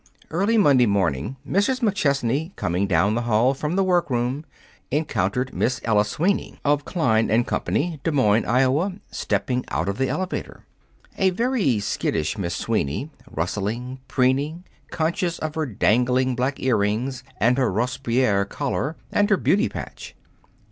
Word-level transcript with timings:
Early 0.31 0.57
Monday 0.57 0.87
morning, 0.87 1.35
Mrs. 1.47 1.81
McChesney, 1.81 2.55
coming 2.55 2.87
down 2.87 3.13
the 3.13 3.21
hall 3.21 3.53
from 3.53 3.75
the 3.75 3.83
workroom, 3.83 4.47
encountered 4.89 5.53
Miss 5.53 5.79
Ella 5.83 6.05
Sweeney, 6.05 6.59
of 6.65 6.85
Klein 6.85 7.29
& 7.43 7.43
Company, 7.43 7.99
Des 8.03 8.09
Moines, 8.09 8.45
Iowa, 8.47 8.93
stepping 9.11 9.63
out 9.69 9.87
of 9.87 9.99
the 9.99 10.09
elevator. 10.09 10.65
A 11.19 11.29
very 11.29 11.79
skittish 11.79 12.35
Miss 12.35 12.55
Sweeney, 12.55 13.11
rustling, 13.29 13.99
preening, 14.07 14.63
conscious 14.89 15.37
of 15.37 15.53
her 15.53 15.67
dangling 15.67 16.35
black 16.35 16.59
earrings 16.59 17.23
and 17.39 17.59
her 17.59 17.71
Robespierre 17.71 18.43
collar 18.45 18.95
and 19.11 19.29
her 19.29 19.37
beauty 19.37 19.69
patch. 19.69 20.15